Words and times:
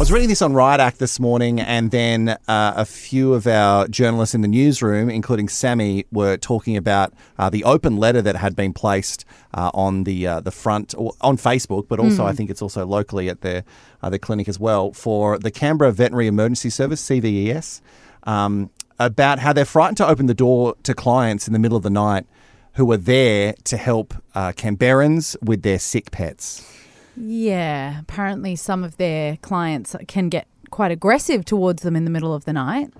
was 0.00 0.10
reading 0.10 0.30
this 0.30 0.40
on 0.40 0.54
Riot 0.54 0.80
Act 0.80 0.98
this 0.98 1.20
morning, 1.20 1.60
and 1.60 1.90
then 1.90 2.30
uh, 2.30 2.36
a 2.48 2.86
few 2.86 3.34
of 3.34 3.46
our 3.46 3.86
journalists 3.86 4.34
in 4.34 4.40
the 4.40 4.48
newsroom, 4.48 5.10
including 5.10 5.46
Sammy, 5.46 6.06
were 6.10 6.38
talking 6.38 6.74
about 6.74 7.12
uh, 7.38 7.50
the 7.50 7.64
open 7.64 7.98
letter 7.98 8.22
that 8.22 8.34
had 8.34 8.56
been 8.56 8.72
placed 8.72 9.26
uh, 9.52 9.70
on 9.74 10.04
the 10.04 10.26
uh, 10.26 10.40
the 10.40 10.50
front 10.50 10.94
on 11.20 11.36
Facebook, 11.36 11.86
but 11.86 12.00
also 12.00 12.24
I 12.24 12.32
think 12.32 12.48
it's 12.48 12.62
also 12.62 12.86
locally 12.86 13.28
at 13.28 13.42
their 13.42 13.62
uh, 14.02 14.08
the 14.08 14.18
clinic 14.18 14.48
as 14.48 14.58
well 14.58 14.94
for 14.94 15.38
the 15.38 15.50
Canberra 15.50 15.92
Veterinary 15.92 16.28
Emergency 16.28 16.70
Service 16.70 17.06
(CVES) 17.06 17.82
um, 18.22 18.70
about 18.98 19.40
how 19.40 19.52
they're 19.52 19.66
frightened 19.66 19.98
to 19.98 20.08
open 20.08 20.24
the 20.24 20.34
door 20.34 20.76
to 20.82 20.94
clients 20.94 21.46
in 21.46 21.52
the 21.52 21.58
middle 21.58 21.76
of 21.76 21.82
the 21.82 21.90
night 21.90 22.24
who 22.76 22.90
are 22.90 22.96
there 22.96 23.52
to 23.64 23.76
help 23.76 24.14
uh, 24.34 24.52
Canberrans 24.52 25.36
with 25.42 25.60
their 25.60 25.78
sick 25.78 26.10
pets. 26.10 26.66
Yeah, 27.16 28.00
apparently 28.00 28.56
some 28.56 28.84
of 28.84 28.96
their 28.96 29.36
clients 29.38 29.96
can 30.08 30.28
get 30.28 30.46
quite 30.70 30.92
aggressive 30.92 31.44
towards 31.44 31.82
them 31.82 31.96
in 31.96 32.04
the 32.04 32.10
middle 32.10 32.34
of 32.34 32.44
the 32.44 32.52
night. 32.52 32.92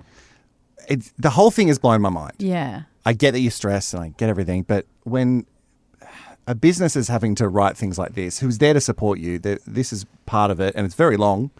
It's, 0.89 1.13
the 1.17 1.29
whole 1.29 1.51
thing 1.51 1.67
has 1.69 1.79
blown 1.79 2.01
my 2.01 2.09
mind. 2.09 2.33
Yeah. 2.39 2.83
I 3.05 3.13
get 3.13 3.31
that 3.31 3.39
you're 3.39 3.51
stressed 3.51 3.93
and 3.93 4.03
I 4.03 4.09
get 4.17 4.29
everything, 4.29 4.63
but 4.63 4.85
when 5.03 5.45
a 6.47 6.55
business 6.55 6.95
is 6.95 7.07
having 7.07 7.35
to 7.35 7.47
write 7.47 7.77
things 7.77 7.97
like 7.97 8.13
this, 8.13 8.39
who's 8.39 8.57
there 8.57 8.73
to 8.73 8.81
support 8.81 9.19
you, 9.19 9.39
this 9.39 9.93
is 9.93 10.05
part 10.25 10.51
of 10.51 10.59
it, 10.59 10.75
and 10.75 10.85
it's 10.85 10.95
very 10.95 11.17
long. 11.17 11.51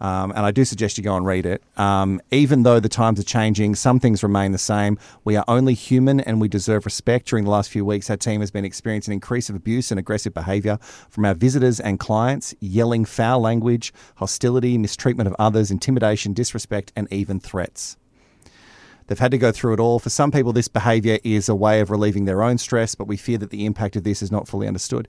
Um, 0.00 0.30
and 0.30 0.40
I 0.40 0.50
do 0.50 0.64
suggest 0.64 0.96
you 0.96 1.04
go 1.04 1.16
and 1.16 1.26
read 1.26 1.44
it. 1.44 1.62
Um, 1.76 2.20
even 2.30 2.62
though 2.62 2.80
the 2.80 2.88
times 2.88 3.20
are 3.20 3.24
changing, 3.24 3.74
some 3.74 4.00
things 4.00 4.22
remain 4.22 4.52
the 4.52 4.58
same. 4.58 4.98
We 5.24 5.36
are 5.36 5.44
only 5.46 5.74
human 5.74 6.20
and 6.20 6.40
we 6.40 6.48
deserve 6.48 6.86
respect. 6.86 7.28
During 7.28 7.44
the 7.44 7.50
last 7.50 7.70
few 7.70 7.84
weeks, 7.84 8.08
our 8.08 8.16
team 8.16 8.40
has 8.40 8.50
been 8.50 8.64
experiencing 8.64 9.12
an 9.12 9.16
increase 9.16 9.50
of 9.50 9.56
abuse 9.56 9.90
and 9.90 10.00
aggressive 10.00 10.32
behaviour 10.32 10.78
from 11.10 11.24
our 11.26 11.34
visitors 11.34 11.80
and 11.80 12.00
clients, 12.00 12.54
yelling 12.60 13.04
foul 13.04 13.40
language, 13.40 13.92
hostility, 14.16 14.78
mistreatment 14.78 15.26
of 15.26 15.36
others, 15.38 15.70
intimidation, 15.70 16.32
disrespect, 16.32 16.92
and 16.96 17.06
even 17.12 17.38
threats. 17.38 17.98
They've 19.06 19.18
had 19.18 19.32
to 19.32 19.38
go 19.38 19.50
through 19.50 19.74
it 19.74 19.80
all. 19.80 19.98
For 19.98 20.08
some 20.08 20.30
people, 20.30 20.52
this 20.52 20.68
behaviour 20.68 21.18
is 21.24 21.48
a 21.48 21.54
way 21.54 21.80
of 21.80 21.90
relieving 21.90 22.26
their 22.26 22.44
own 22.44 22.58
stress, 22.58 22.94
but 22.94 23.08
we 23.08 23.16
fear 23.16 23.38
that 23.38 23.50
the 23.50 23.66
impact 23.66 23.96
of 23.96 24.04
this 24.04 24.22
is 24.22 24.30
not 24.30 24.46
fully 24.46 24.68
understood. 24.68 25.08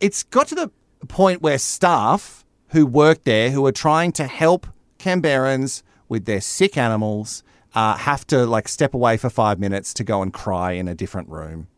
It's 0.00 0.22
got 0.22 0.48
to 0.48 0.54
the 0.54 0.70
point 1.06 1.42
where 1.42 1.58
staff 1.58 2.45
who 2.76 2.84
work 2.86 3.24
there, 3.24 3.50
who 3.50 3.64
are 3.66 3.72
trying 3.72 4.12
to 4.12 4.26
help 4.26 4.66
Canberrans 4.98 5.82
with 6.08 6.26
their 6.26 6.42
sick 6.42 6.76
animals, 6.76 7.42
uh, 7.74 7.96
have 7.96 8.26
to 8.26 8.44
like 8.44 8.68
step 8.68 8.92
away 8.92 9.16
for 9.16 9.30
five 9.30 9.58
minutes 9.58 9.94
to 9.94 10.04
go 10.04 10.20
and 10.20 10.32
cry 10.32 10.72
in 10.72 10.86
a 10.86 10.94
different 10.94 11.28
room 11.28 11.68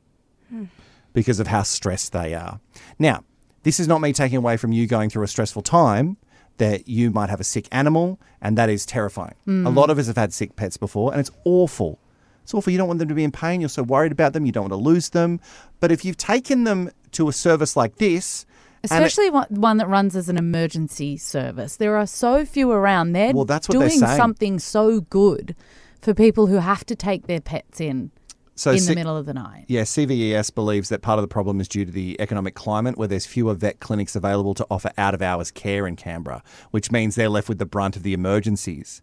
because 1.12 1.38
of 1.40 1.46
how 1.46 1.62
stressed 1.62 2.12
they 2.12 2.34
are. 2.34 2.60
Now, 2.98 3.24
this 3.62 3.78
is 3.78 3.86
not 3.86 4.00
me 4.00 4.12
taking 4.12 4.38
away 4.38 4.56
from 4.56 4.72
you 4.72 4.86
going 4.86 5.08
through 5.08 5.22
a 5.24 5.28
stressful 5.28 5.62
time 5.62 6.16
that 6.58 6.88
you 6.88 7.10
might 7.10 7.30
have 7.30 7.40
a 7.40 7.44
sick 7.44 7.68
animal, 7.70 8.18
and 8.40 8.58
that 8.58 8.68
is 8.68 8.84
terrifying. 8.84 9.34
A 9.66 9.70
lot 9.70 9.90
of 9.90 9.98
us 9.98 10.08
have 10.08 10.16
had 10.16 10.32
sick 10.32 10.56
pets 10.56 10.76
before, 10.76 11.12
and 11.12 11.20
it's 11.20 11.30
awful. 11.44 12.00
It's 12.42 12.52
awful. 12.54 12.72
You 12.72 12.78
don't 12.78 12.88
want 12.88 12.98
them 12.98 13.08
to 13.08 13.14
be 13.14 13.22
in 13.24 13.30
pain. 13.30 13.60
You're 13.60 13.68
so 13.68 13.84
worried 13.84 14.10
about 14.10 14.32
them. 14.32 14.46
You 14.46 14.52
don't 14.52 14.64
want 14.64 14.72
to 14.72 14.88
lose 14.90 15.10
them. 15.10 15.38
But 15.78 15.92
if 15.92 16.04
you've 16.04 16.16
taken 16.16 16.64
them 16.64 16.90
to 17.12 17.28
a 17.28 17.32
service 17.32 17.76
like 17.76 17.96
this, 17.96 18.46
and 18.82 19.02
it- 19.02 19.06
Especially 19.06 19.30
one 19.50 19.76
that 19.78 19.88
runs 19.88 20.14
as 20.16 20.28
an 20.28 20.36
emergency 20.36 21.16
service. 21.16 21.76
There 21.76 21.96
are 21.96 22.06
so 22.06 22.44
few 22.44 22.70
around. 22.70 23.12
They're 23.12 23.32
Well, 23.32 23.44
that's 23.44 23.68
what 23.68 23.78
they're 23.78 23.88
doing 23.88 24.00
saying. 24.00 24.16
something 24.16 24.58
so 24.58 25.00
good 25.00 25.54
for 26.00 26.14
people 26.14 26.46
who 26.46 26.56
have 26.56 26.84
to 26.86 26.94
take 26.94 27.26
their 27.26 27.40
pets 27.40 27.80
in 27.80 28.10
so 28.54 28.70
in 28.72 28.78
si- 28.80 28.86
the 28.88 28.94
middle 28.94 29.16
of 29.16 29.26
the 29.26 29.34
night. 29.34 29.64
Yeah, 29.68 29.82
CVES 29.82 30.50
believes 30.54 30.88
that 30.90 31.02
part 31.02 31.18
of 31.18 31.22
the 31.22 31.28
problem 31.28 31.60
is 31.60 31.68
due 31.68 31.84
to 31.84 31.90
the 31.92 32.16
economic 32.20 32.54
climate 32.54 32.96
where 32.96 33.08
there's 33.08 33.26
fewer 33.26 33.54
vet 33.54 33.80
clinics 33.80 34.14
available 34.16 34.54
to 34.54 34.66
offer 34.70 34.90
out 34.98 35.14
of 35.14 35.22
hours 35.22 35.50
care 35.50 35.86
in 35.86 35.96
Canberra, 35.96 36.42
which 36.70 36.90
means 36.92 37.14
they're 37.14 37.28
left 37.28 37.48
with 37.48 37.58
the 37.58 37.66
brunt 37.66 37.96
of 37.96 38.02
the 38.04 38.12
emergencies. 38.14 39.00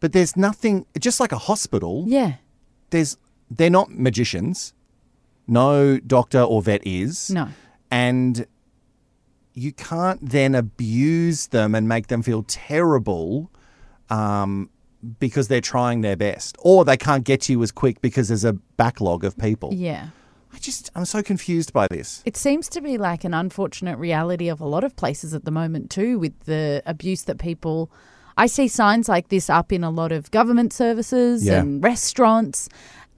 But 0.00 0.12
there's 0.12 0.36
nothing, 0.36 0.86
just 0.98 1.20
like 1.20 1.32
a 1.32 1.38
hospital, 1.38 2.04
Yeah. 2.06 2.34
there's 2.90 3.16
they're 3.50 3.68
not 3.68 3.90
magicians. 3.90 4.72
No 5.48 5.98
doctor 5.98 6.40
or 6.40 6.62
vet 6.62 6.80
is. 6.86 7.30
No. 7.30 7.48
And 7.90 8.46
you 9.54 9.72
can't 9.72 10.20
then 10.30 10.54
abuse 10.54 11.48
them 11.48 11.74
and 11.74 11.88
make 11.88 12.06
them 12.08 12.22
feel 12.22 12.44
terrible 12.44 13.50
um, 14.08 14.70
because 15.18 15.48
they're 15.48 15.60
trying 15.60 16.00
their 16.02 16.16
best. 16.16 16.56
Or 16.60 16.84
they 16.84 16.96
can't 16.96 17.24
get 17.24 17.42
to 17.42 17.52
you 17.52 17.62
as 17.62 17.72
quick 17.72 18.00
because 18.00 18.28
there's 18.28 18.44
a 18.44 18.52
backlog 18.52 19.24
of 19.24 19.36
people. 19.38 19.70
Yeah. 19.72 20.08
I 20.52 20.58
just, 20.58 20.90
I'm 20.96 21.04
so 21.04 21.22
confused 21.22 21.72
by 21.72 21.86
this. 21.90 22.22
It 22.24 22.36
seems 22.36 22.68
to 22.70 22.80
be 22.80 22.98
like 22.98 23.22
an 23.24 23.34
unfortunate 23.34 23.98
reality 23.98 24.48
of 24.48 24.60
a 24.60 24.66
lot 24.66 24.82
of 24.82 24.96
places 24.96 25.32
at 25.32 25.44
the 25.44 25.50
moment 25.52 25.90
too, 25.90 26.18
with 26.18 26.38
the 26.40 26.82
abuse 26.86 27.22
that 27.24 27.38
people. 27.38 27.90
I 28.36 28.46
see 28.46 28.66
signs 28.68 29.08
like 29.08 29.28
this 29.28 29.48
up 29.48 29.72
in 29.72 29.84
a 29.84 29.90
lot 29.90 30.10
of 30.12 30.30
government 30.32 30.72
services 30.72 31.44
Yeah. 31.44 31.60
and 31.60 31.82
restaurants, 31.84 32.68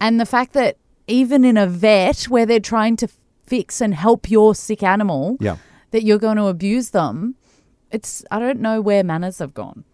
and 0.01 0.21
the 0.21 0.27
fact 0.27 0.53
that 0.55 0.77
even 1.07 1.45
in 1.45 1.57
a 1.57 1.67
vet 1.67 2.25
where 2.25 2.45
they're 2.45 2.61
trying 2.61 2.97
to 2.97 3.09
fix 3.47 3.81
and 3.81 3.95
help 3.95 4.31
your 4.31 4.55
sick 4.55 4.83
animal, 4.83 5.37
Yeah. 5.41 5.57
That 5.93 6.03
you're 6.03 6.19
going 6.19 6.37
to 6.37 6.47
abuse 6.47 6.91
them. 6.91 7.37
It's 7.91 8.25
I 8.31 8.39
don't 8.39 8.61
know 8.61 8.81
where 8.81 9.05
manners 9.05 9.39
have 9.39 9.55
gone. 9.55 9.85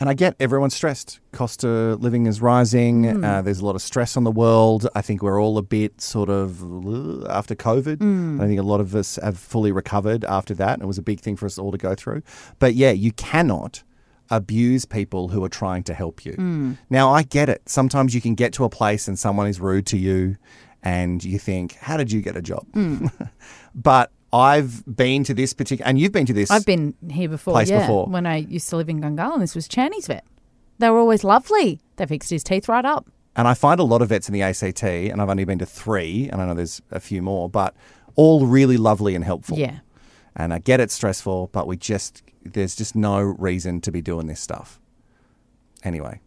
And 0.00 0.08
I 0.08 0.14
get 0.14 0.34
everyone's 0.40 0.74
stressed. 0.74 1.20
Cost 1.30 1.64
of 1.64 2.02
living 2.02 2.26
is 2.26 2.40
rising. 2.40 3.24
Uh, 3.24 3.42
there's 3.42 3.60
a 3.60 3.64
lot 3.64 3.76
of 3.76 3.82
stress 3.82 4.16
on 4.16 4.24
the 4.24 4.30
world. 4.30 4.88
I 4.96 5.02
think 5.02 5.22
we're 5.22 5.40
all 5.40 5.56
a 5.56 5.62
bit 5.62 6.00
sort 6.00 6.28
of 6.28 6.62
uh, 6.62 7.28
after 7.30 7.54
COVID. 7.54 8.40
I 8.40 8.46
think 8.46 8.58
a 8.58 8.64
lot 8.64 8.80
of 8.80 8.94
us 8.96 9.20
have 9.22 9.38
fully 9.38 9.70
recovered 9.70 10.24
after 10.24 10.52
that. 10.54 10.80
It 10.80 10.86
was 10.86 10.98
a 10.98 11.02
big 11.02 11.20
thing 11.20 11.36
for 11.36 11.46
us 11.46 11.58
all 11.58 11.70
to 11.70 11.78
go 11.78 11.94
through. 11.94 12.22
But 12.58 12.74
yeah, 12.74 12.90
you 12.90 13.12
cannot 13.12 13.84
abuse 14.30 14.84
people 14.84 15.28
who 15.28 15.44
are 15.44 15.48
trying 15.48 15.84
to 15.84 15.94
help 15.94 16.24
you. 16.24 16.76
Now, 16.90 17.12
I 17.12 17.22
get 17.22 17.48
it. 17.48 17.68
Sometimes 17.68 18.14
you 18.16 18.20
can 18.20 18.34
get 18.34 18.52
to 18.54 18.64
a 18.64 18.68
place 18.68 19.06
and 19.06 19.16
someone 19.16 19.46
is 19.46 19.60
rude 19.60 19.86
to 19.86 19.96
you 19.96 20.36
and 20.82 21.22
you 21.22 21.38
think, 21.38 21.74
how 21.76 21.96
did 21.96 22.10
you 22.10 22.20
get 22.20 22.36
a 22.36 22.42
job? 22.42 22.66
but 23.74 24.10
I've 24.34 24.84
been 24.96 25.22
to 25.24 25.34
this 25.34 25.52
particular, 25.52 25.88
and 25.88 25.98
you've 25.98 26.10
been 26.10 26.26
to 26.26 26.32
this. 26.32 26.50
I've 26.50 26.66
been 26.66 26.94
here 27.08 27.28
before, 27.28 27.54
Place 27.54 27.70
yeah, 27.70 27.82
before. 27.82 28.06
when 28.06 28.26
I 28.26 28.38
used 28.38 28.68
to 28.70 28.76
live 28.76 28.88
in 28.88 29.00
Gungahlin. 29.00 29.38
This 29.38 29.54
was 29.54 29.68
Channy's 29.68 30.08
vet. 30.08 30.24
They 30.80 30.90
were 30.90 30.98
always 30.98 31.22
lovely. 31.22 31.80
They 31.96 32.06
fixed 32.06 32.30
his 32.30 32.42
teeth 32.42 32.68
right 32.68 32.84
up. 32.84 33.08
And 33.36 33.46
I 33.46 33.54
find 33.54 33.78
a 33.78 33.84
lot 33.84 34.02
of 34.02 34.08
vets 34.08 34.28
in 34.28 34.32
the 34.32 34.42
ACT, 34.42 34.82
and 34.82 35.22
I've 35.22 35.28
only 35.28 35.44
been 35.44 35.60
to 35.60 35.66
three, 35.66 36.28
and 36.32 36.42
I 36.42 36.46
know 36.46 36.54
there's 36.54 36.82
a 36.90 36.98
few 37.00 37.22
more, 37.22 37.48
but 37.48 37.76
all 38.16 38.46
really 38.46 38.76
lovely 38.76 39.14
and 39.14 39.24
helpful. 39.24 39.56
Yeah. 39.56 39.78
And 40.34 40.52
I 40.52 40.58
get 40.58 40.80
it's 40.80 40.94
stressful, 40.94 41.50
but 41.52 41.68
we 41.68 41.76
just, 41.76 42.22
there's 42.42 42.74
just 42.74 42.96
no 42.96 43.20
reason 43.20 43.80
to 43.82 43.92
be 43.92 44.02
doing 44.02 44.26
this 44.26 44.40
stuff. 44.40 44.80
Anyway, 45.84 46.20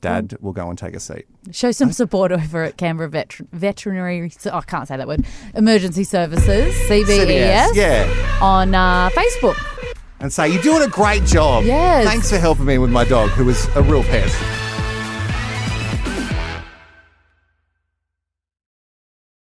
Dad 0.00 0.36
will 0.40 0.52
go 0.52 0.68
and 0.68 0.78
take 0.78 0.94
a 0.94 1.00
seat. 1.00 1.26
Show 1.52 1.72
some 1.72 1.90
support 1.92 2.32
over 2.32 2.62
at 2.64 2.76
Canberra 2.76 3.08
Vet- 3.08 3.40
Veterinary. 3.52 4.30
Oh, 4.46 4.50
I 4.58 4.60
can't 4.62 4.86
say 4.86 4.96
that 4.96 5.06
word. 5.08 5.24
Emergency 5.54 6.04
Services 6.04 6.74
CVES 6.88 7.74
Yeah. 7.74 8.38
on 8.42 8.74
uh, 8.74 9.10
Facebook. 9.10 9.56
And 10.20 10.32
say, 10.32 10.48
you're 10.48 10.62
doing 10.62 10.82
a 10.82 10.88
great 10.88 11.24
job. 11.24 11.64
Yes. 11.64 12.06
Thanks 12.06 12.30
for 12.30 12.38
helping 12.38 12.64
me 12.64 12.78
with 12.78 12.90
my 12.90 13.04
dog, 13.04 13.30
who 13.30 13.44
was 13.44 13.66
a 13.76 13.82
real 13.82 14.02
pest. 14.04 14.34